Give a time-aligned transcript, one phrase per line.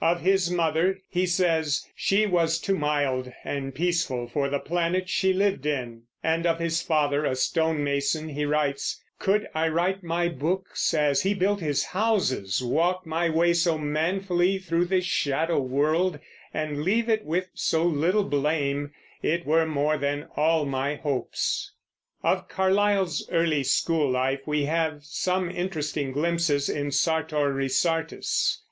[0.00, 5.32] Of his mother he says, "She was too mild and peaceful for the planet she
[5.32, 10.28] lived in"; and of his father, a stone mason, he writes, "Could I write my
[10.28, 16.20] books as he built his houses, walk my way so manfully through this shadow world,
[16.54, 18.92] and leave it with so little blame,
[19.24, 21.72] it were more than all my hopes."
[22.22, 28.60] Of Carlyle's early school life we have some interesting glimpses in Sartor Resartus.